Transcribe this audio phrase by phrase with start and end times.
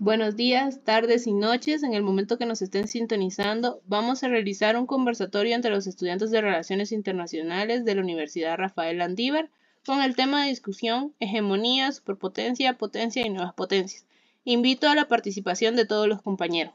[0.00, 1.82] Buenos días, tardes y noches.
[1.82, 6.30] En el momento que nos estén sintonizando, vamos a realizar un conversatorio entre los estudiantes
[6.30, 9.50] de Relaciones Internacionales de la Universidad Rafael Landívar
[9.84, 14.06] con el tema de discusión Hegemonía, Superpotencia, Potencia y Nuevas Potencias.
[14.44, 16.74] Invito a la participación de todos los compañeros.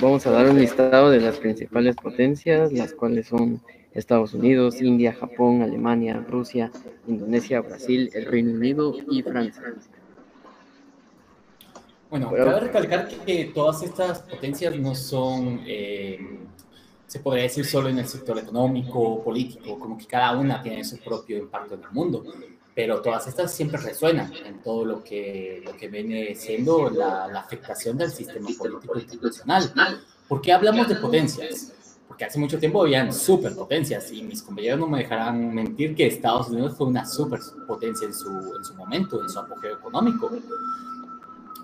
[0.00, 3.60] Vamos a dar un listado de las principales potencias, las cuales son
[3.94, 6.70] Estados Unidos, India, Japón, Alemania, Rusia,
[7.06, 9.62] Indonesia, Brasil, el Reino Unido y Francia.
[12.10, 16.18] Bueno, cabe recalcar que todas estas potencias no son, eh,
[17.06, 20.98] se podría decir, solo en el sector económico, político, como que cada una tiene su
[20.98, 22.24] propio impacto en el mundo,
[22.74, 27.40] pero todas estas siempre resuenan en todo lo que, lo que viene siendo la, la
[27.40, 30.00] afectación del sistema político internacional.
[30.28, 31.74] ¿Por qué hablamos de potencias?
[32.08, 36.48] Porque hace mucho tiempo habían superpotencias y mis compañeros no me dejarán mentir que Estados
[36.48, 40.30] Unidos fue una superpotencia en su, en su momento, en su apogeo económico.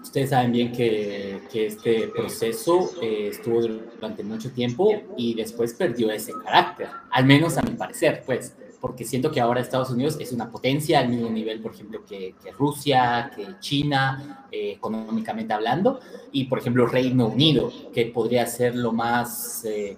[0.03, 6.11] Ustedes saben bien que, que este proceso eh, estuvo durante mucho tiempo y después perdió
[6.11, 10.31] ese carácter, al menos a mi parecer, pues, porque siento que ahora Estados Unidos es
[10.31, 16.01] una potencia al mismo nivel, por ejemplo, que, que Rusia, que China, eh, económicamente hablando,
[16.33, 19.65] y por ejemplo Reino Unido, que podría ser lo más...
[19.65, 19.97] Eh,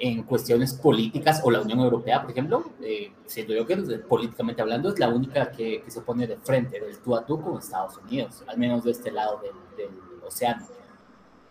[0.00, 4.88] en cuestiones políticas, o la Unión Europea, por ejemplo, eh, siento yo que políticamente hablando
[4.88, 8.42] es la única que, se pone de frente, del tú a tú con Estados Unidos,
[8.46, 9.88] al menos de este lado del,
[10.26, 10.66] océano.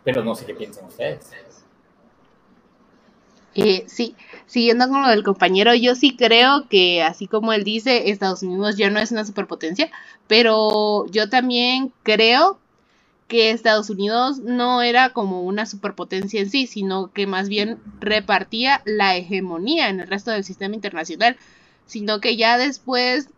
[0.03, 1.31] Pero no sé qué piensan ustedes.
[3.55, 8.09] Eh, sí, siguiendo con lo del compañero, yo sí creo que así como él dice,
[8.09, 9.91] Estados Unidos ya no es una superpotencia,
[10.27, 12.59] pero yo también creo
[13.29, 18.81] que Estados Unidos no era como una superpotencia en sí, sino que más bien repartía
[18.85, 21.37] la hegemonía en el resto del sistema internacional,
[21.85, 23.29] sino que ya después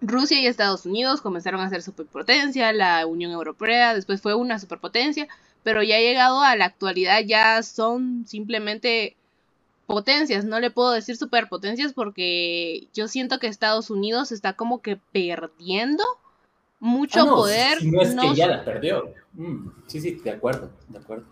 [0.00, 5.28] Rusia y Estados Unidos comenzaron a ser superpotencia, la Unión Europea después fue una superpotencia,
[5.62, 9.16] pero ya llegado a la actualidad ya son simplemente
[9.86, 14.96] potencias, no le puedo decir superpotencias porque yo siento que Estados Unidos está como que
[14.96, 16.04] perdiendo
[16.84, 17.84] mucho ah, poder.
[17.84, 19.14] no es que ya la perdió.
[19.32, 21.24] Mm, sí, sí, de acuerdo, de acuerdo.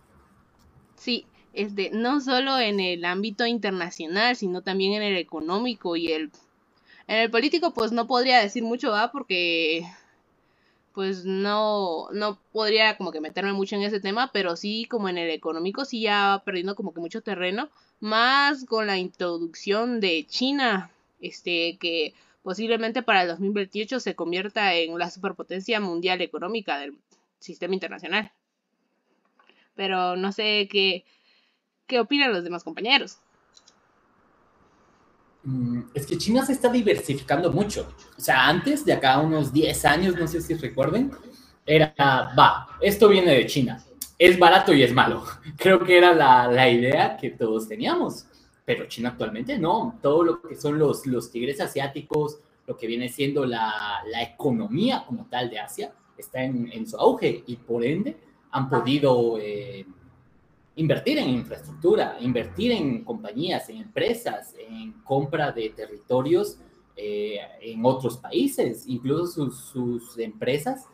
[0.96, 6.30] Sí, este, no solo en el ámbito internacional, sino también en el económico y el...
[7.06, 9.12] En el político, pues no podría decir mucho, ¿va?
[9.12, 9.84] Porque
[10.94, 15.18] pues no, no podría como que meterme mucho en ese tema, pero sí como en
[15.18, 17.70] el económico sí ya perdiendo como que mucho terreno,
[18.00, 20.90] más con la introducción de China,
[21.20, 26.98] este, que posiblemente para el 2028 se convierta en la superpotencia mundial económica del
[27.38, 28.32] sistema internacional.
[29.74, 31.04] Pero no sé qué,
[31.86, 33.18] qué opinan los demás compañeros.
[35.44, 37.94] Mm, es que China se está diversificando mucho.
[38.16, 41.10] O sea, antes de acá unos 10 años, no sé si recuerden,
[41.64, 41.94] era,
[42.38, 43.82] va, esto viene de China.
[44.18, 45.24] Es barato y es malo.
[45.56, 48.26] Creo que era la, la idea que todos teníamos
[48.76, 49.98] pero China actualmente no.
[50.02, 55.04] Todo lo que son los, los tigres asiáticos, lo que viene siendo la, la economía
[55.06, 58.16] como tal de Asia, está en, en, su auge y por ende
[58.50, 59.84] han podido eh,
[60.76, 66.58] invertir en infraestructura, invertir en compañías, en empresas, en compra de territorios
[66.96, 68.84] eh, en otros países.
[68.86, 70.86] Incluso sus, sus empresas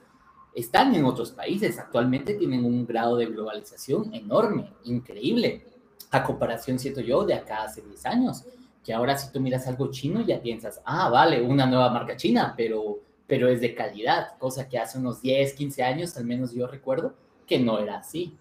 [0.55, 1.79] están en otros países.
[1.79, 5.68] Actualmente tienen un grado de globalización enorme, increíble
[6.11, 8.45] a comparación, siento yo, de acá hace 10 años,
[8.85, 12.55] que ahora si tú miras algo chino ya piensas, ah, vale, una nueva marca china,
[12.57, 16.67] pero, pero es de calidad, cosa que hace unos 10, 15 años, al menos yo
[16.67, 17.15] recuerdo,
[17.47, 18.37] que no era así.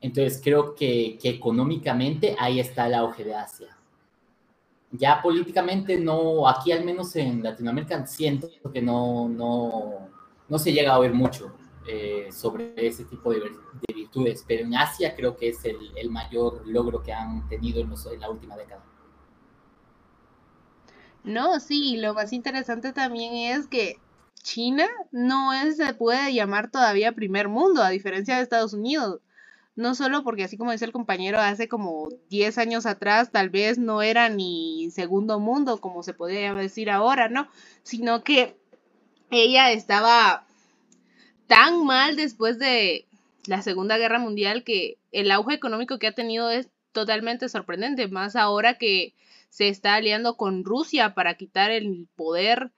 [0.00, 3.76] Entonces creo que, que económicamente ahí está el auge de Asia.
[4.92, 10.08] Ya políticamente no, aquí al menos en Latinoamérica siento que no, no,
[10.48, 11.52] no se llega a oír mucho
[11.88, 13.40] eh, sobre ese tipo de,
[13.94, 18.30] virtudes, pero en Asia creo que es el, mayor logro que han tenido en, la
[18.30, 18.84] última década.
[21.22, 23.98] No, sí, lo más interesante también es que
[24.42, 29.20] China no es, se puede llamar todavía primer mundo, a diferencia de Estados Unidos.
[29.76, 33.78] No solo porque, así como dice el compañero, hace como 10 años atrás tal vez
[33.78, 37.48] no era ni segundo mundo, como se podría decir ahora, ¿no?
[37.82, 38.56] Sino que
[39.30, 40.45] ella estaba
[41.46, 43.06] tan mal después de
[43.46, 48.36] la Segunda Guerra Mundial que el auge económico que ha tenido es totalmente sorprendente, más
[48.36, 49.14] ahora que
[49.50, 52.70] se está aliando con Rusia para quitar el poder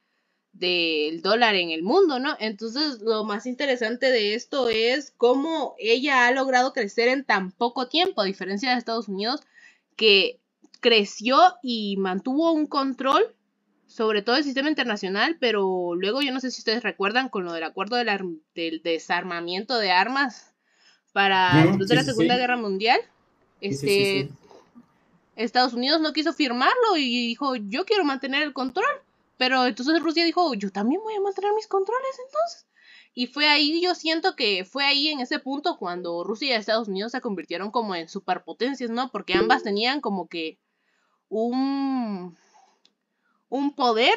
[0.52, 2.36] del dólar en el mundo, ¿no?
[2.40, 7.88] Entonces, lo más interesante de esto es cómo ella ha logrado crecer en tan poco
[7.88, 9.40] tiempo, a diferencia de Estados Unidos,
[9.96, 10.40] que
[10.80, 13.34] creció y mantuvo un control
[13.88, 17.52] sobre todo el sistema internacional, pero luego yo no sé si ustedes recuerdan con lo
[17.52, 20.54] del acuerdo del, desarmamiento de armas
[21.12, 23.00] para después de la Segunda Guerra Mundial,
[23.60, 24.30] este
[25.34, 28.84] Estados Unidos no quiso firmarlo y dijo, yo quiero mantener el control.
[29.36, 32.66] Pero entonces Rusia dijo, yo también voy a mantener mis controles entonces.
[33.14, 36.88] Y fue ahí, yo siento que fue ahí en ese punto cuando Rusia y Estados
[36.88, 39.10] Unidos se convirtieron como en superpotencias, ¿no?
[39.10, 40.58] Porque ambas tenían como que
[41.28, 42.36] un,
[43.48, 44.14] un poder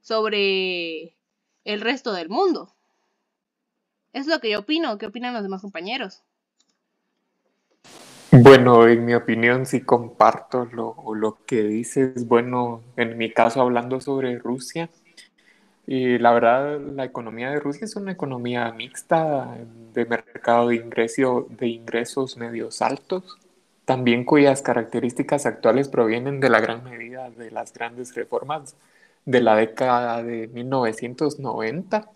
[0.00, 1.16] sobre
[1.64, 2.74] el resto del mundo.
[4.12, 4.98] Es lo que yo opino.
[4.98, 6.22] ¿Qué opinan los demás compañeros?
[8.30, 12.26] Bueno, en mi opinión sí comparto lo, lo que dices.
[12.26, 14.90] Bueno, en mi caso hablando sobre Rusia,
[15.86, 19.56] y la verdad la economía de Rusia es una economía mixta
[19.94, 23.38] de mercado de, ingreso, de ingresos medios altos,
[23.86, 28.76] también cuyas características actuales provienen de la gran medida de las grandes reformas
[29.24, 32.10] de la década de 1990.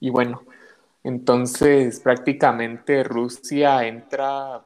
[0.00, 0.42] Y bueno,
[1.04, 4.62] entonces prácticamente Rusia entra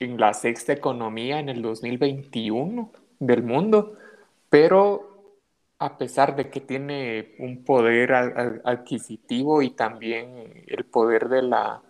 [0.00, 3.98] en la sexta economía en el 2021 del mundo,
[4.48, 5.34] pero
[5.78, 8.14] a pesar de que tiene un poder
[8.64, 11.82] adquisitivo y también el poder de la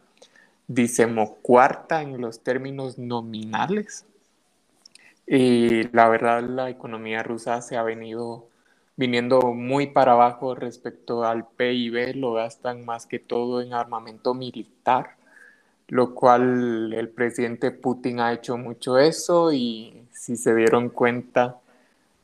[0.68, 4.04] decimocuarta en los términos nominales,
[5.26, 8.46] y la verdad la economía rusa se ha venido
[8.96, 15.16] viniendo muy para abajo respecto al PIB, lo gastan más que todo en armamento militar
[15.88, 21.58] lo cual el presidente Putin ha hecho mucho eso y si se dieron cuenta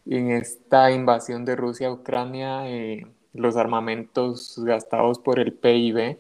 [0.07, 6.19] en esta invasión de Rusia a Ucrania, eh, los armamentos gastados por el PIB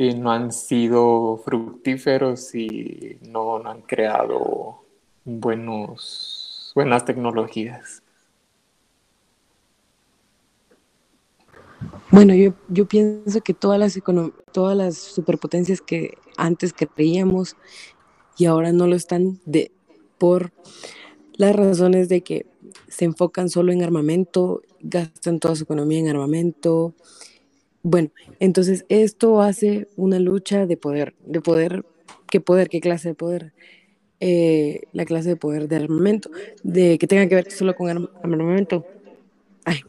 [0.00, 4.84] eh, no han sido fructíferos y no, no han creado
[5.24, 8.00] buenos, buenas tecnologías.
[12.12, 13.98] Bueno, yo, yo pienso que todas las,
[14.52, 17.56] todas las superpotencias que antes creíamos
[18.36, 19.72] y ahora no lo están de,
[20.16, 20.52] por
[21.32, 22.46] las razones de que
[22.86, 26.94] se enfocan solo en armamento, gastan toda su economía en armamento.
[27.82, 28.10] Bueno,
[28.40, 31.84] entonces esto hace una lucha de poder, de poder,
[32.30, 32.68] ¿qué poder?
[32.68, 33.52] ¿Qué clase de poder?
[34.20, 36.30] Eh, la clase de poder de armamento,
[36.62, 38.84] de que tenga que ver solo con armamento.
[39.64, 39.80] Ay,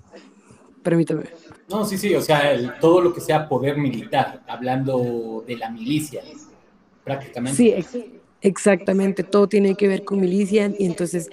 [0.83, 1.24] permítame.
[1.69, 6.21] No, sí, sí, o sea, todo lo que sea poder militar, hablando de la milicia,
[7.03, 7.57] prácticamente.
[7.57, 7.74] Sí,
[8.41, 11.30] exactamente, todo tiene que ver con milicia y entonces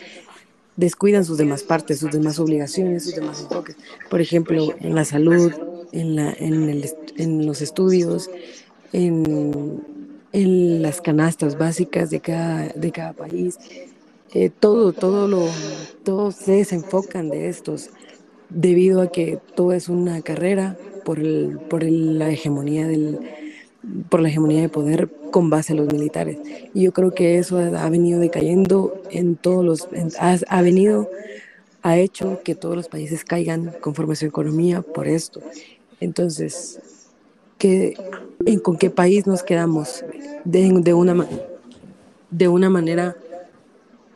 [0.77, 3.77] descuidan sus demás partes, sus demás obligaciones, sus demás enfoques.
[4.11, 5.53] Por ejemplo, en la salud,
[6.01, 8.31] en, la, en, el, en los estudios,
[8.93, 9.83] en,
[10.33, 13.59] las canastas básicas de cada, de cada país.
[14.35, 15.49] Eh, todo, todo lo,
[16.05, 17.89] todos se desenfocan de estos
[18.51, 23.19] debido a que todo es una carrera por, el, por la hegemonía del
[24.09, 26.39] por la hegemonía de poder con base a los militares.
[26.75, 29.89] Y yo creo que eso ha venido decayendo en todos los,
[30.19, 31.11] ha, venido,
[31.83, 35.41] ha hecho que todos los países caigan conforme a su economía por esto.
[36.01, 36.79] Entonces,
[37.59, 37.95] ¿qué,
[38.45, 40.05] en, ¿con qué país nos quedamos
[40.45, 41.27] de, de, una,
[42.31, 43.17] de una manera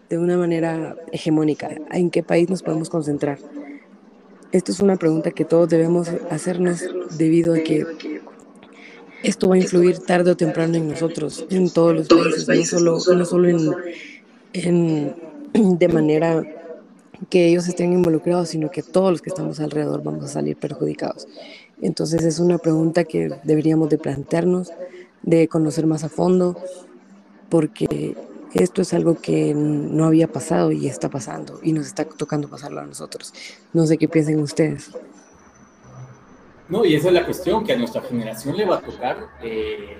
[0.08, 1.70] de una manera hegemónica?
[1.92, 3.38] ¿En qué país nos podemos concentrar?
[4.52, 6.82] Esta es una pregunta que todos debemos hacernos
[7.16, 7.86] debido a que
[9.22, 13.18] esto va a influir tarde o temprano en nosotros, en todos los países, no solo,
[13.18, 13.74] no solo en,
[14.52, 16.42] en, de manera
[17.28, 21.28] que ellos estén involucrados, sino que todos los que estamos alrededor vamos a salir perjudicados.
[21.82, 24.72] Entonces es una pregunta que deberíamos de plantearnos,
[25.22, 26.56] de conocer más a fondo,
[27.48, 28.16] porque
[28.54, 32.80] esto es algo que no había pasado y está pasando y nos está tocando pasarlo
[32.80, 33.32] a nosotros.
[33.72, 34.90] No sé qué piensen ustedes.
[36.68, 39.96] No, y esa es la cuestión, que a nuestra generación le va a tocar eh,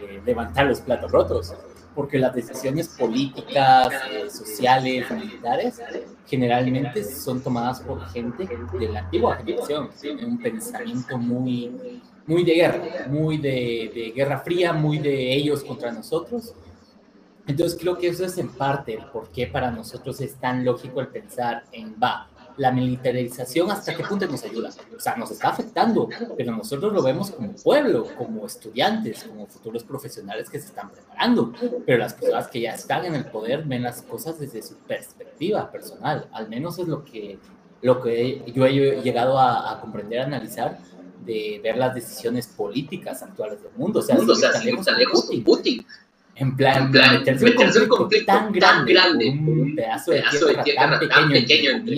[0.00, 1.54] eh, levantar los platos rotos,
[1.94, 5.80] porque las decisiones políticas, eh, sociales, militares,
[6.26, 12.54] generalmente son tomadas por gente de la antigua generación, tiene un pensamiento muy, muy de
[12.54, 16.54] guerra, muy de, de guerra fría, muy de ellos contra nosotros,
[17.46, 21.00] entonces creo que eso es en parte el por qué para nosotros es tan lógico
[21.00, 24.70] el pensar en, va, la militarización hasta qué punto nos ayuda.
[24.96, 29.84] O sea, nos está afectando, pero nosotros lo vemos como pueblo, como estudiantes, como futuros
[29.84, 31.52] profesionales que se están preparando.
[31.86, 35.70] Pero las personas que ya están en el poder ven las cosas desde su perspectiva
[35.70, 36.28] personal.
[36.32, 37.38] Al menos es lo que,
[37.80, 40.78] lo que yo he llegado a, comprender, a analizar
[41.24, 44.00] de ver las decisiones políticas actuales del mundo.
[44.00, 44.50] O sea, si o sea,
[45.12, 45.44] Putin.
[45.44, 45.86] Putin
[46.34, 47.44] En plan, meterse,
[47.82, 50.22] un conflicto tan grande, un pedazo de
[50.64, 51.96] tierra, tan pequeño, entre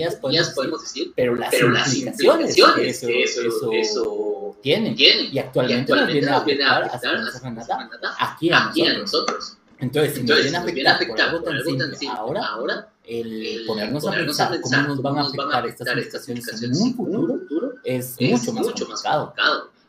[0.53, 6.37] podemos decir, pero las implicaciones que eso, eso, eso tiene, y actualmente, nos viene a
[6.37, 9.57] afectar a aquí a nosotros.
[9.79, 14.61] Entonces, si nos viene a afectar por algo tan simple ahora, el ponernos a pensar
[14.61, 17.39] cómo nos van a afectar estas implicaciones en un futuro
[17.83, 19.33] es mucho más complicado.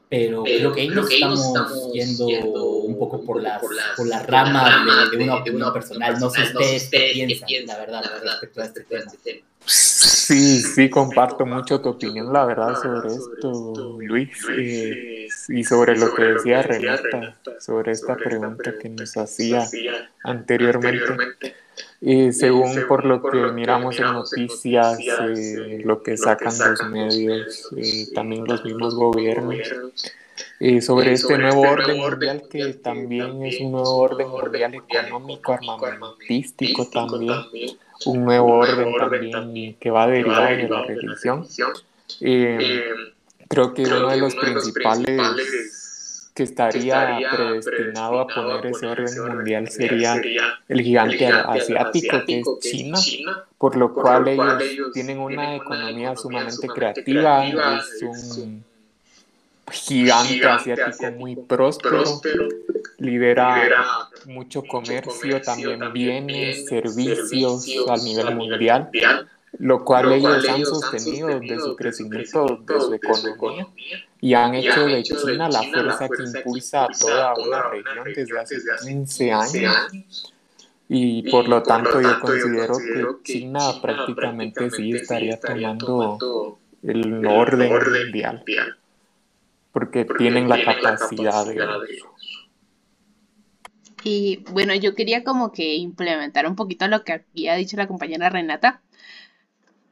[0.08, 2.26] pero, creo que ahí nos estamos, yendo,
[2.96, 3.62] un poco por las,
[3.96, 6.18] por la rama de, una opinión personal.
[6.18, 9.46] No sé ustedes qué piensan, la verdad, respecto a este, este tema.
[9.66, 16.14] Sí, sí, comparto mucho tu opinión, la verdad, sobre esto, Luis, eh, y sobre lo
[16.14, 19.68] que decía Renata, sobre esta pregunta que nos hacía
[20.22, 21.56] anteriormente.
[22.00, 28.12] Y según por lo que miramos en noticias, eh, lo que sacan los medios, y
[28.12, 29.58] también los mismos gobiernos,
[30.58, 36.88] y sobre este nuevo orden mundial que también es un nuevo orden mundial económico, armamentístico
[36.88, 37.34] también,
[38.06, 38.92] un nuevo orden
[39.30, 41.46] también que va a derivar de la religión.
[43.48, 50.20] creo que uno de los principales que estaría predestinado a poner ese orden mundial sería
[50.68, 52.98] el gigante asiático que es China,
[53.58, 58.64] por lo cual ellos tienen una economía sumamente creativa, es un
[59.70, 62.04] gigante asiático muy próspero,
[62.98, 68.90] lidera mucho comercio, también bienes, servicios a nivel mundial
[69.58, 73.66] lo cual ellos han sostenido de su crecimiento de su economía
[74.20, 78.56] y han hecho de China la fuerza que impulsa a toda una región desde hace
[78.86, 80.32] 15 años.
[80.88, 88.44] Y por lo tanto yo considero que China prácticamente sí estaría tomando el orden mundial,
[89.76, 91.58] porque tienen la capacidad de
[94.04, 98.30] Y bueno, yo quería como que implementar un poquito lo que había dicho la compañera
[98.30, 98.80] Renata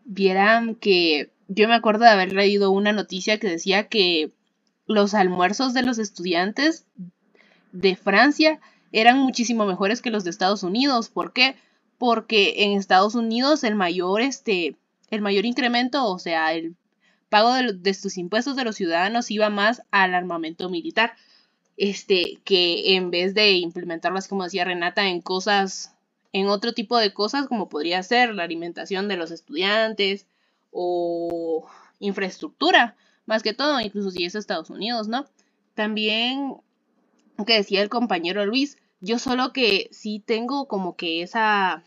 [0.07, 4.33] vieran que yo me acuerdo de haber leído una noticia que decía que
[4.87, 6.87] los almuerzos de los estudiantes
[7.73, 8.61] de Francia
[8.91, 11.11] eran muchísimo mejores que los de Estados Unidos.
[11.11, 11.57] ¿Por qué?
[11.99, 14.77] Porque en Estados Unidos el mayor, este,
[15.11, 16.75] el mayor incremento, o sea, el
[17.35, 21.15] pago de, de sus impuestos de los ciudadanos iba más al armamento militar.
[21.77, 25.97] Este, que en vez de implementarlas, como decía Renata, en cosas
[26.33, 30.29] en otro tipo de cosas como podría ser la alimentación de los estudiantes
[30.71, 31.67] o
[31.99, 35.27] infraestructura, más que todo, incluso si es Estados Unidos, ¿no?
[35.75, 36.59] También,
[37.49, 41.83] que decía el compañero Luis, yo solo que sí tengo como que esa,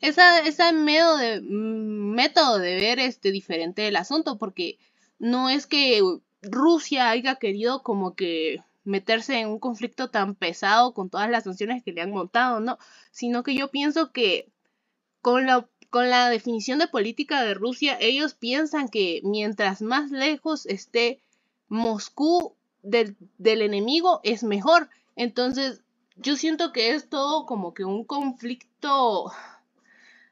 [0.00, 4.78] esa, ese método de, mm, método de ver este diferente el asunto, porque
[5.18, 6.00] no es que
[6.42, 11.82] Rusia haya querido como que meterse en un conflicto tan pesado con todas las sanciones
[11.82, 12.78] que le han montado, ¿no?
[13.10, 14.48] Sino que yo pienso que
[15.20, 20.64] con la, con la definición de política de Rusia, ellos piensan que mientras más lejos
[20.66, 21.20] esté
[21.68, 24.88] Moscú del, del enemigo, es mejor.
[25.16, 25.82] Entonces,
[26.16, 29.32] yo siento que es todo como que un conflicto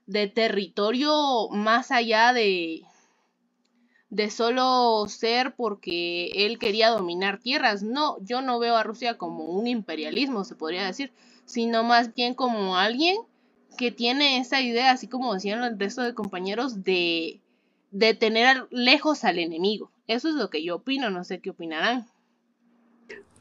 [0.07, 2.83] de territorio más allá de,
[4.11, 7.83] de solo ser porque él quería dominar tierras.
[7.83, 11.13] No, yo no veo a Rusia como un imperialismo, se podría decir,
[11.45, 13.17] sino más bien como alguien
[13.77, 17.41] que tiene esa idea, así como decían el resto de compañeros, de,
[17.91, 19.91] de tener lejos al enemigo.
[20.07, 22.07] Eso es lo que yo opino, no sé qué opinarán.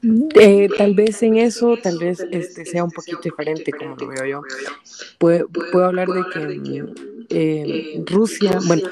[0.01, 4.25] Eh, tal vez en eso, tal vez este sea un poquito diferente como lo veo
[4.25, 4.41] yo.
[5.17, 6.83] Puedo, puedo hablar de que
[7.29, 8.83] eh, Rusia, bueno,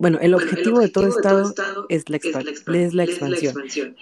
[0.00, 1.54] bueno, el objetivo de todo Estado
[1.90, 3.54] es la, es la expansión.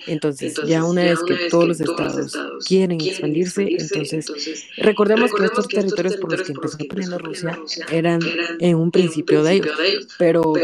[0.07, 6.17] Entonces, ya una vez que todos los Estados quieren expandirse, entonces, recordemos que estos territorios
[6.17, 7.59] por los que empezó peleando Rusia
[7.90, 8.21] eran
[8.61, 9.76] en un principio de ellos,
[10.19, 10.55] pero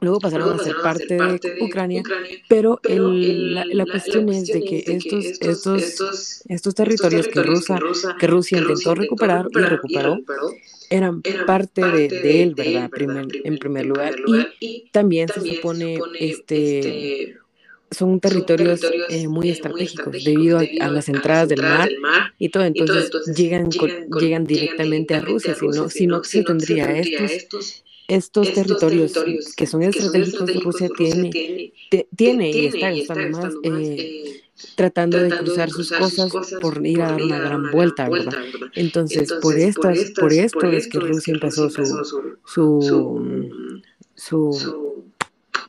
[0.00, 2.02] luego pasaron a ser parte de Ucrania,
[2.48, 5.24] pero la, la, cuestión es de que estos,
[5.78, 7.78] estos, estos territorios que Rusia,
[8.18, 10.18] que Rusia intentó recuperar y recuperó,
[10.92, 12.90] eran parte de, él, ¿verdad?
[13.44, 14.14] en primer lugar.
[14.60, 14.61] Y
[14.92, 17.42] también se supone, este, este
[17.92, 21.90] son territorios eh, muy estratégicos debido a, las entradas del mar
[22.38, 22.64] y todo.
[22.64, 29.12] Entonces, llegan, llegan directamente a Rusia, si no, si no se tendría estos, estos territorios
[29.56, 31.72] que son estratégicos, Rusia tiene,
[32.16, 33.54] tiene y está gastando más.
[33.62, 34.42] Eh,
[34.76, 38.34] tratando de cruzar sus cosas por ir a dar una gran vuelta, ¿verdad?
[38.74, 41.84] Entonces, por estas, por esto es que Rusia empezó su,
[42.44, 43.20] su,
[44.14, 45.04] su,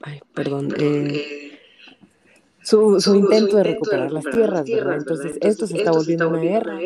[0.01, 1.59] ay, perdón, eh,
[2.61, 4.97] su, su intento de recuperar las tierras, ¿verdad?
[4.97, 6.79] Entonces, esto se está volviendo una guerra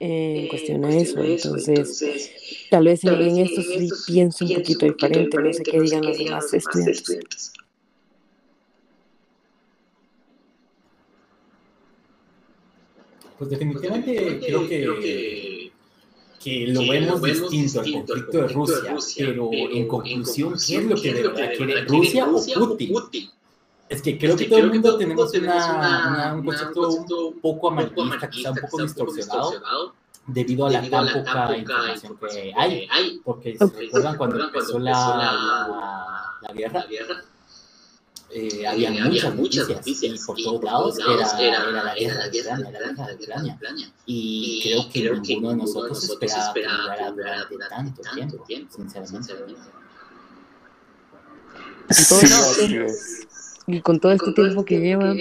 [0.00, 1.22] en cuestión a eso.
[1.22, 6.04] Entonces, tal vez en, en esto sí pienso un poquito diferente, no sé qué digan
[6.04, 7.52] los demás estudiantes.
[13.38, 15.53] Pues definitivamente creo que,
[16.44, 21.14] que lo vemos distinto al conflicto de Rusia, pero en conclusión, ¿qué es lo que
[21.14, 23.30] de verdad quiere Rusia o Putin?
[23.88, 28.50] Es que creo que todo el mundo tenemos una, un concepto un poco amarillista, quizá
[28.50, 29.94] un poco distorsionado,
[30.26, 33.20] debido a la tan poca información que hay.
[33.24, 36.84] Porque se recuerdan cuando empezó la, la guerra,
[38.30, 42.70] eh, había muchas, muchas noticias, y por todos lados era, era, la guerra de Ucrania,
[42.70, 43.58] la guerra de Ucrania.
[44.06, 48.02] Y creo que creo ninguno de nosotros esperaba que durara tanto
[48.46, 49.34] tiempo, sinceramente.
[53.66, 55.14] Y con todo este tiempo que lleva,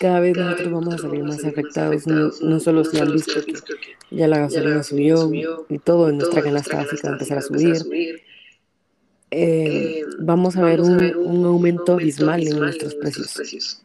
[0.00, 3.54] cada vez nosotros vamos a salir más afectados, no, no solo si han visto que
[4.10, 5.30] ya la gasolina subió
[5.68, 8.22] y todo en nuestra canasta básica va a empezar a subir
[9.30, 13.82] eh, vamos a ver un, un aumento abismal en nuestros precios.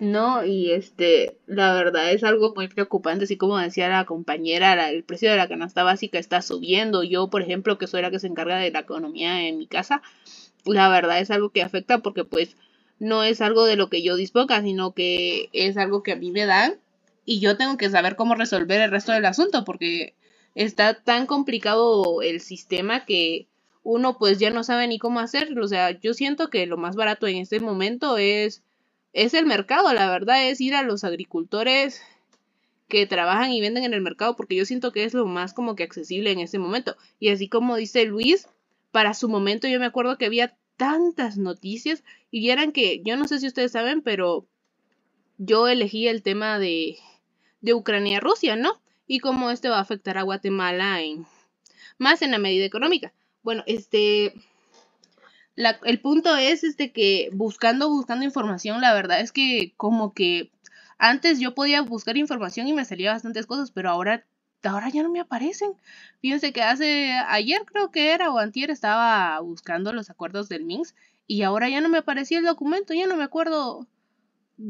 [0.00, 5.04] No, y este, la verdad es algo muy preocupante, así como decía la compañera, el
[5.04, 7.02] precio de la canasta básica está subiendo.
[7.02, 10.00] Yo, por ejemplo, que soy la que se encarga de la economía en mi casa,
[10.64, 12.56] la verdad es algo que afecta porque pues
[12.98, 16.30] no es algo de lo que yo disponga, sino que es algo que a mí
[16.30, 16.74] me dan
[17.26, 20.14] y yo tengo que saber cómo resolver el resto del asunto porque
[20.54, 23.46] está tan complicado el sistema que
[23.82, 25.64] uno pues ya no sabe ni cómo hacerlo.
[25.64, 28.62] O sea, yo siento que lo más barato en este momento es,
[29.12, 32.02] es el mercado, la verdad es ir a los agricultores
[32.88, 35.76] que trabajan y venden en el mercado porque yo siento que es lo más como
[35.76, 36.96] que accesible en este momento.
[37.18, 38.48] Y así como dice Luis,
[38.90, 43.28] para su momento yo me acuerdo que había tantas noticias y vieran que yo no
[43.28, 44.46] sé si ustedes saben, pero
[45.38, 46.98] yo elegí el tema de,
[47.60, 48.80] de Ucrania-Rusia, ¿no?
[49.10, 51.26] Y cómo este va a afectar a Guatemala en
[51.98, 53.12] más en la medida económica.
[53.42, 54.32] Bueno, este
[55.56, 60.52] el punto es este que buscando buscando información, la verdad es que como que
[60.96, 64.24] antes yo podía buscar información y me salía bastantes cosas, pero ahora
[64.62, 65.72] ahora ya no me aparecen.
[66.20, 70.94] Fíjense que hace ayer creo que era o antier estaba buscando los acuerdos del MINS
[71.26, 73.88] y ahora ya no me aparecía el documento, ya no me acuerdo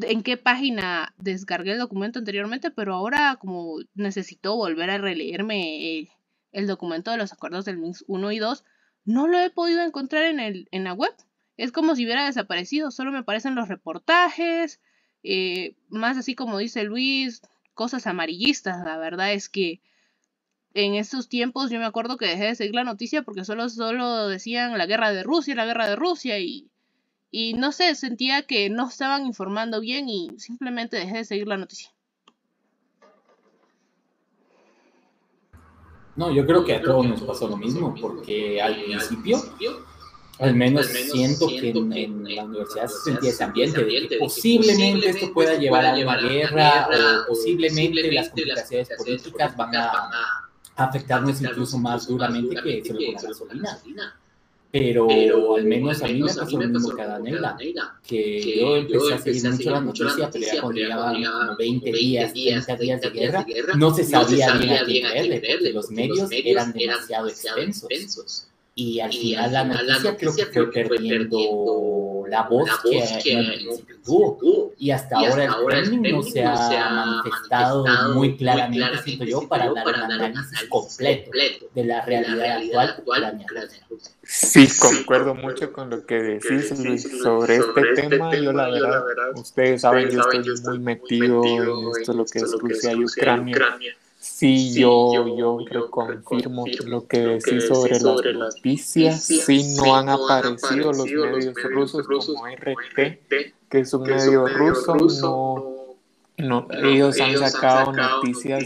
[0.03, 6.09] en qué página descargué el documento anteriormente, pero ahora como necesito volver a releerme
[6.53, 8.64] el, documento de los acuerdos del MINX 1 y 2,
[9.05, 11.14] no lo he podido encontrar en, el, en la web.
[11.57, 14.81] Es como si hubiera desaparecido, solo me aparecen los reportajes,
[15.22, 17.42] eh, más así como dice Luis,
[17.74, 18.85] cosas amarillistas.
[18.85, 19.81] La verdad es que
[20.74, 24.29] en estos tiempos yo me acuerdo que dejé de seguir la noticia porque solo, solo
[24.29, 26.69] decían la guerra de Rusia, la guerra de Rusia y
[27.31, 31.57] y no sé, sentía que no estaban informando bien y simplemente dejé de seguir la
[31.57, 31.90] noticia.
[36.16, 39.40] No, yo creo que a todos nos pasó lo mismo, porque al principio,
[40.38, 45.33] al menos siento que en, la universidad se sentía ese ambiente de que posiblemente esto
[45.33, 46.88] pueda llevar a una guerra
[47.25, 49.93] o posiblemente las complicaciones políticas van a
[50.77, 54.21] afectarnos incluso más duramente que solo con la gasolina.
[54.72, 57.56] Pero, al menos a mí me pasó lo mismo que a Daniela,
[58.06, 62.33] que yo empecé a seguir mucho la noticia, pero ya cuando llegaban como 20 días,
[62.33, 63.44] 30 días de guerra,
[63.76, 68.46] no se sabía bien a quién creerle, porque los medios eran demasiado extensos.
[68.76, 71.37] Y al final la noticia creo que fue perdiendo
[72.31, 73.43] la voz que
[74.05, 74.73] tuvo.
[74.79, 79.87] Y hasta ahora el Kremlin no se ha manifestado muy claramente, siento yo, para dar
[79.87, 83.69] un análisis completo de la realidad actual ucraniana.
[84.23, 88.35] Sí, concuerdo mucho con lo que decís, Luis, sobre este tema.
[88.35, 89.03] Yo, la verdad,
[89.35, 93.59] ustedes saben, yo estoy muy metido en esto, lo que es Rusia y Ucrania.
[94.22, 99.24] Sí, yo, yo confirmo lo que decís sobre las noticias.
[99.24, 103.18] Sí, no han aparecido los medios rusos como RT,
[103.70, 104.94] que es un medio ruso.
[106.37, 108.64] No, no, ellos han sacado noticias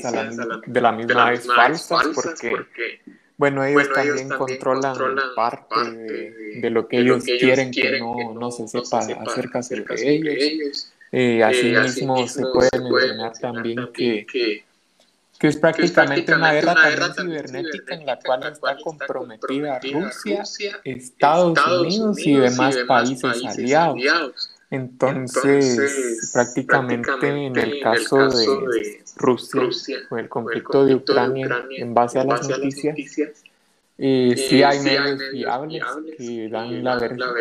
[0.66, 3.00] de la misma vez falsas porque
[3.36, 4.96] bueno, ellos también controlan
[5.36, 10.92] parte de, lo que ellos quieren que no, no se sepa acerca de ellos.
[11.12, 14.64] Eh, asimismo, se puede mencionar también que,
[15.44, 20.42] que es prácticamente una guerra también cibernética en la cual está comprometida Rusia,
[20.84, 24.54] Estados Unidos y demás países aliados.
[24.70, 29.60] Entonces, prácticamente en el caso de Rusia
[30.08, 32.96] o el conflicto de Ucrania, en base a las noticias,
[33.98, 35.84] eh, sí hay medios fiables
[36.16, 37.34] que dan la verdad,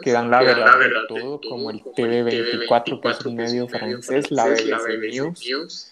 [0.00, 4.46] Que dan la verdad de todo, como el TV24, que es un medio francés, la
[4.46, 5.91] BBC News,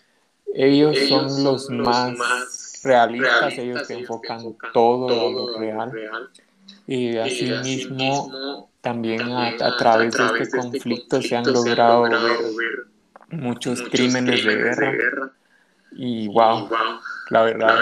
[0.54, 5.92] ellos son los más realistas, ellos te enfocan todo a lo real.
[6.86, 12.14] Y asimismo, también a, través de este conflicto se han logrado ver
[13.30, 15.32] muchos crímenes de guerra.
[15.92, 16.68] Y wow,
[17.30, 17.78] la verdad,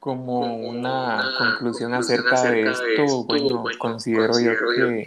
[0.00, 4.52] como una conclusión acerca de esto, bueno, considero yo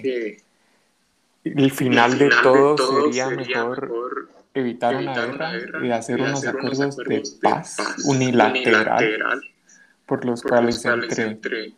[0.02, 0.41] que
[1.43, 7.78] el final de todo sería mejor evitar una guerra y hacer unos acuerdos de paz
[8.06, 9.41] unilateral
[10.06, 11.74] por los cuales entre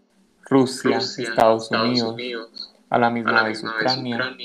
[0.50, 4.36] Rusia, Estados Unidos, a la misma vez Ucrania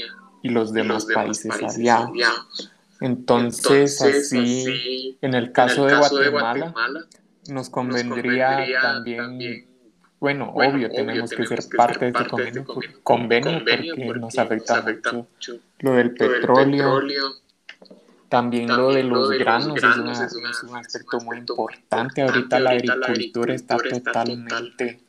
[0.43, 2.71] y los demás países aliados.
[3.01, 6.75] Entonces, así, en el caso de Guatemala,
[7.49, 9.67] nos convendría también,
[10.19, 12.65] bueno, obvio, tenemos que ser parte de este convenio,
[13.03, 17.03] convenio porque nos afecta mucho lo del petróleo,
[18.29, 22.23] también lo de los granos es, un aspecto muy importante.
[22.23, 25.01] Ahorita la agricultura está totalmente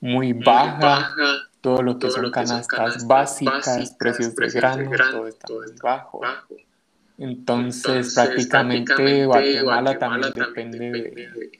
[0.00, 1.14] muy baja.
[1.60, 6.20] Todo lo que son canastas básicas, precios de grano, todo está muy bajo.
[7.18, 11.50] Entonces, prácticamente Guatemala también depende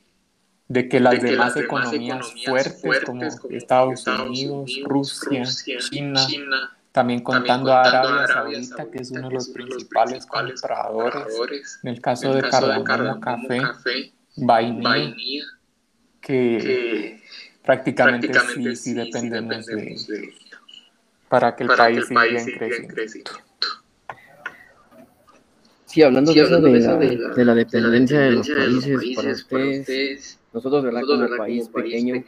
[0.68, 5.42] de, que las demás economías fuertes como Estados Unidos, Rusia,
[5.90, 12.00] China, también contando a Arabia Saudita, que es uno de los principales compradores, en el
[12.00, 15.44] caso de cardamomo, café, vainilla,
[16.20, 17.22] que
[17.64, 20.34] prácticamente sí, sí dependemos de
[21.28, 23.30] para que el país siga en crecimiento.
[25.87, 31.02] Sí, hablando, de, eso de, la, dependencia de los países, para ustedes, nosotros, ¿verdad?
[31.06, 32.22] como país, pequeño,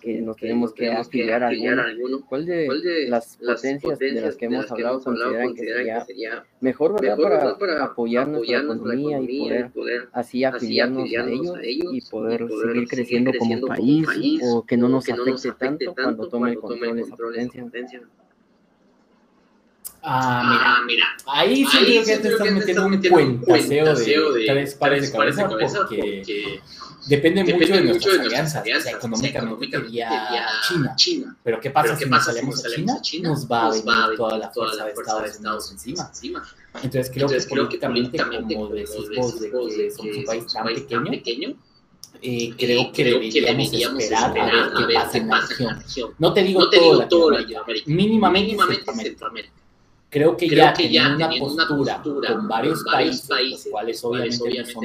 [0.00, 4.70] que nos tenemos que afiliar a alguno, ¿cuál de, las potencias de las que hemos
[4.70, 5.64] hablado consideran que
[6.06, 7.56] sería mejor, ¿verdad?
[7.58, 13.66] para, apoyar nuestra economía y poder, así afiliarnos a ellos y poder seguir creciendo como
[13.66, 14.08] país
[14.44, 18.02] o que no nos afecte tanto cuando tome el control de esa potencia.
[20.02, 21.04] Ah, ah, mira.
[21.26, 22.98] Ahí sí creo que te estás metiendo un
[23.38, 26.22] cuentaseo de tres pares de cabeza porque
[27.06, 28.62] depende mucho de nuestras alianzas.
[28.62, 30.46] O sea, económicamente sería
[30.96, 31.36] China.
[31.42, 33.28] Pero ¿qué pasa si nos salimos a China?
[33.28, 36.10] Nos va a venir toda la fuerza de Estados Unidos encima.
[36.82, 41.56] Entonces creo que políticamente, como decís vos, de que somos un país tan pequeño,
[42.22, 46.14] eh, creo, que deberíamos, esperar, a ver qué pasa en la región.
[46.18, 49.59] No te digo, todo, Latinoamérica, mínimamente, Centroamérica
[50.10, 54.36] creo que ya que una, postura con varios, países, los cuales obviamente,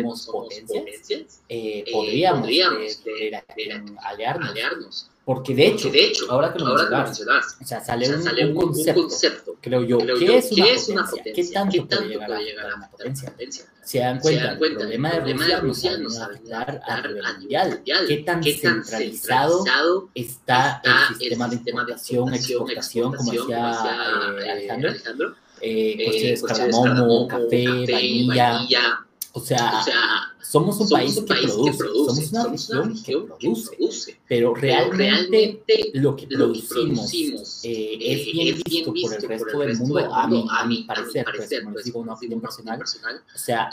[0.04, 5.10] no somos potencias, eh, eh, podríamos, podríamos aliarnos.
[5.26, 9.84] Porque de hecho, de hecho ahora que lo mencionas, o sea, sale, un, concepto, creo
[9.84, 11.34] yo, ¿qué, es, una potencia?
[11.34, 13.34] ¿Qué tanto, puede llegar a, llegar a una potencia?
[13.84, 17.82] Se dan cuenta, el problema de Rusia nos va a afectar a nivel mundial.
[18.08, 23.80] ¿Qué tan centralizado está el sistema de importación, exportación, como decía
[24.44, 25.36] eh, Alejandro?
[25.62, 29.05] Eh, eh, cardamomo, café, vainilla
[29.36, 29.84] o sea,
[30.40, 37.12] somos un país, que, produce, somos una región que produce, pero realmente, lo que producimos,
[37.66, 41.50] eh, es bien visto por el resto del mundo, a mi, a mi parecer, pues,
[41.62, 42.82] como les digo, una opinión personal.
[43.36, 43.70] O sea,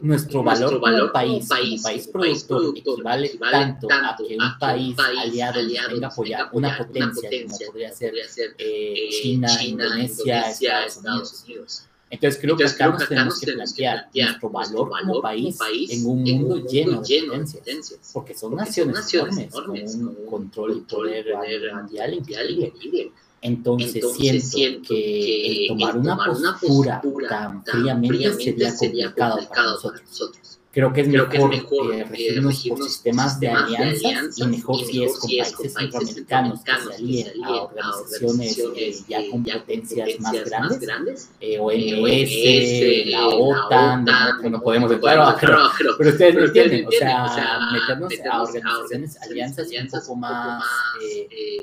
[0.00, 6.06] nuestro valor como país, como país productor, equivale tanto a que un país aliado venga
[6.06, 8.14] a apoyar una potencia como podría ser
[8.58, 10.52] eh, China, Indonesia,
[10.86, 11.89] Estados Unidos.
[12.10, 15.56] Entonces creo que acá nos tenemos que plantear nuestro valor como país
[15.90, 21.26] en un mundo lleno de potencias, porque son naciones enormes con un control y poder
[21.72, 23.12] mundial increíble.
[23.42, 30.59] Entonces, siento, que, tomar, una, postura tan fríamente sería complicado para nosotros.
[30.72, 35.02] Creo que es mejor, que mejor eh, regirnos por sistemas de alianzas y mejor si
[35.02, 41.28] es con países centroamericanos que se alíen a organizaciones eh, ya con potencias más grandes,
[41.40, 44.06] eh, OMS, la OTAN,
[44.40, 45.58] que no podemos entrar, pero,
[45.98, 50.62] pero, ustedes me entienden, o sea, meternos a organizaciones, alianzas un poco más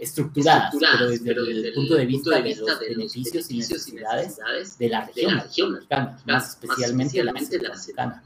[0.01, 0.75] estructuradas,
[1.23, 4.37] pero desde el punto de vista de los beneficios y necesidades
[4.77, 8.21] de la región latinoamericana, más especialmente la latinoamericana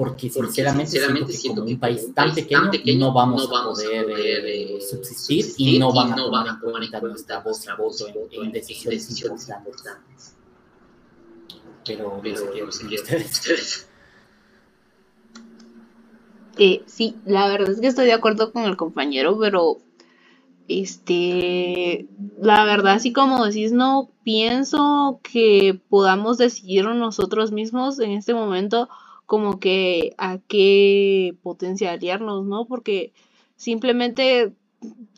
[0.00, 0.92] porque sinceramente,
[1.30, 5.92] siento, que, un país tan pequeño, no vamos, a poder, eh, eh, subsistir, y no
[5.92, 10.36] van a tomar en cuenta nuestra voz voto en, decisiones importantes.
[11.84, 13.88] Pero, pero no sé qué ustedes.
[16.56, 19.80] Eh, sí, la verdad es que estoy de acuerdo con el compañero, pero
[20.66, 22.06] este,
[22.40, 28.88] la verdad, así como decís, no pienso que podamos decidir nosotros mismos en este momento
[29.30, 32.66] como que a qué potencia aliarnos, ¿no?
[32.66, 33.12] Porque
[33.54, 34.52] simplemente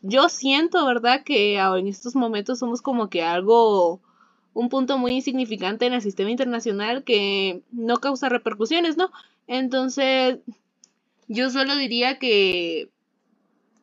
[0.03, 1.25] yo siento, ¿verdad?
[1.25, 4.03] Que en estos momentos somos como que algo,
[4.53, 9.11] un punto muy insignificante en el sistema internacional que no causa repercusiones, ¿no?
[9.47, 10.41] Entonces,
[11.27, 12.91] yo solo diría que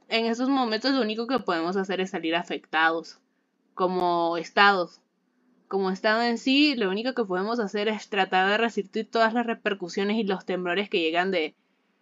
[0.09, 3.17] en estos momentos lo único que podemos hacer es salir afectados
[3.73, 5.01] como estados.
[5.69, 9.45] Como estado en sí, lo único que podemos hacer es tratar de resistir todas las
[9.45, 11.53] repercusiones y los temblores que llegan de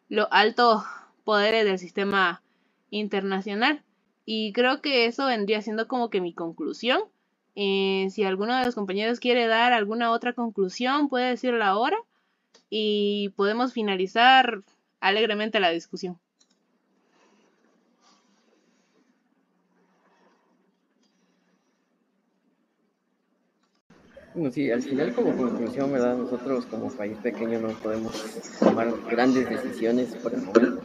[0.08, 0.84] los altos
[1.26, 2.42] poderes del sistema
[2.92, 3.84] internacional.
[4.24, 7.02] Y creo que eso vendría siendo como que mi conclusión.
[7.56, 11.98] Eh, si alguno de los compañeros quiere dar alguna otra conclusión, puede decirlo ahora
[12.70, 14.64] y podemos finalizar
[15.02, 16.18] alegremente la discusión.
[24.38, 26.16] Bueno, sí, al final como conclusión, ¿verdad?
[26.16, 28.14] Nosotros como país pequeño no podemos
[28.60, 30.80] tomar grandes decisiones por el momento.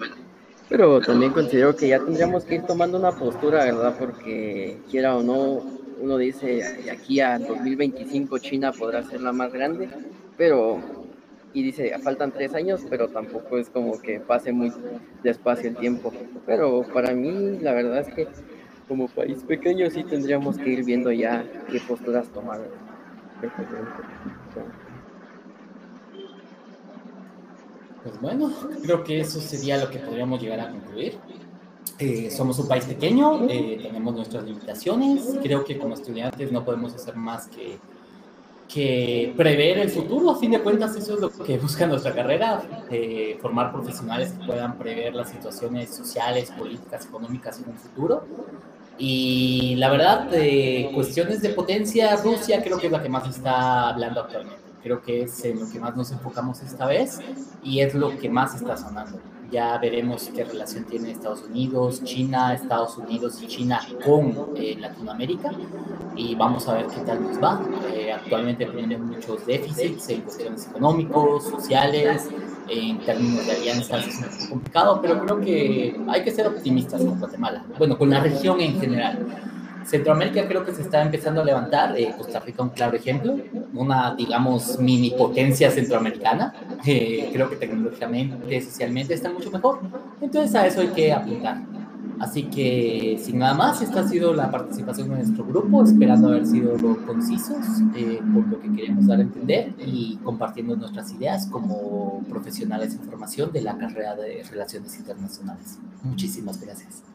[0.70, 3.94] Pero también considero que ya tendríamos que ir tomando una postura, ¿verdad?
[3.98, 5.62] Porque quiera o no,
[6.00, 9.90] uno dice, aquí a 2025 China podrá ser la más grande,
[10.38, 10.80] pero
[11.52, 14.72] y dice, faltan tres años, pero tampoco es como que pase muy
[15.22, 16.10] despacio el tiempo.
[16.46, 18.28] Pero para mí, la verdad es que
[18.88, 22.60] como país pequeño sí tendríamos que ir viendo ya qué posturas tomar.
[28.02, 28.52] Pues bueno,
[28.82, 31.18] creo que eso sería lo que podríamos llegar a concluir.
[31.98, 36.94] Eh, somos un país pequeño, eh, tenemos nuestras limitaciones, creo que como estudiantes no podemos
[36.94, 37.78] hacer más que
[38.72, 40.30] que prever el futuro.
[40.30, 44.46] A fin de cuentas, eso es lo que busca nuestra carrera, eh, formar profesionales que
[44.46, 48.24] puedan prever las situaciones sociales, políticas, económicas en un futuro.
[48.98, 53.88] Y la verdad, de cuestiones de potencia, Rusia creo que es la que más está
[53.88, 54.60] hablando actualmente.
[54.82, 57.20] Creo que es en lo que más nos enfocamos esta vez
[57.62, 59.18] y es lo que más está sonando.
[59.52, 65.52] Ya veremos qué relación tiene Estados Unidos, China, Estados Unidos y China con eh, Latinoamérica
[66.16, 67.60] y vamos a ver qué tal nos va.
[67.94, 72.28] Eh, actualmente tienen muchos déficits en cuestiones económicos, sociales,
[72.72, 77.18] en términos de alianzas es un complicado, pero creo que hay que ser optimistas con
[77.18, 79.26] Guatemala, bueno, con la región en general.
[79.84, 83.36] Centroamérica creo que se está empezando a levantar, eh, Costa Rica un claro ejemplo,
[83.74, 86.54] una, digamos, mini potencia centroamericana,
[86.86, 89.80] eh, creo que tecnológicamente, socialmente está mucho mejor,
[90.20, 91.58] entonces a eso hay que apuntar.
[92.20, 96.46] Así que, sin nada más, esta ha sido la participación de nuestro grupo, esperando haber
[96.46, 97.58] sido concisos
[97.96, 103.00] eh, por lo que queremos dar a entender y compartiendo nuestras ideas como profesionales en
[103.00, 105.78] formación de la carrera de Relaciones Internacionales.
[106.02, 107.11] Muchísimas gracias.